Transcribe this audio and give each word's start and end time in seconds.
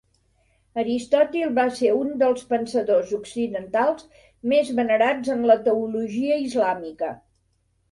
Aristòtil 0.83 1.51
va 1.59 1.65
ser 1.79 1.91
un 1.97 2.09
dels 2.21 2.47
pensadors 2.53 3.13
occidentals 3.19 4.09
més 4.55 4.73
venerats 4.81 5.33
en 5.37 5.47
la 5.53 5.61
teologia 5.69 6.43
islàmica. 6.49 7.15